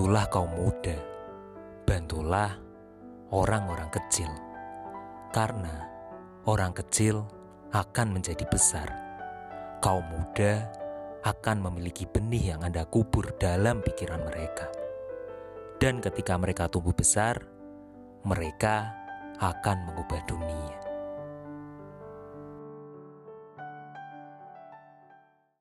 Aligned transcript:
Bantulah 0.00 0.32
kaum 0.32 0.48
muda, 0.56 0.96
bantulah 1.84 2.56
orang-orang 3.36 3.92
kecil, 3.92 4.32
karena 5.28 5.92
orang 6.48 6.72
kecil 6.72 7.28
akan 7.68 8.16
menjadi 8.16 8.48
besar. 8.48 8.88
Kaum 9.84 10.00
muda 10.08 10.72
akan 11.20 11.68
memiliki 11.68 12.08
benih 12.08 12.56
yang 12.56 12.64
Anda 12.64 12.88
kubur 12.88 13.36
dalam 13.36 13.84
pikiran 13.84 14.24
mereka, 14.24 14.72
dan 15.76 16.00
ketika 16.00 16.32
mereka 16.40 16.72
tumbuh 16.72 16.96
besar, 16.96 17.36
mereka 18.24 18.96
akan 19.36 19.84
mengubah 19.84 20.24
dunia. 20.24 20.89